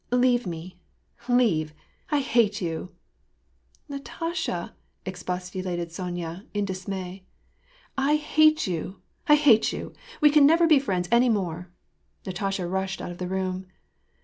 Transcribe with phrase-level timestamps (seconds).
[0.09, 0.79] Leave me,
[1.29, 1.75] leave!
[2.09, 2.95] I hate you!""
[3.87, 7.23] Natasha!" expostulated Sonya, in dismay.
[7.95, 9.03] "I hate you!
[9.27, 9.93] I hate you!
[10.19, 11.69] We can never be friends any more!"
[12.25, 13.67] Natasha rushed out of the room.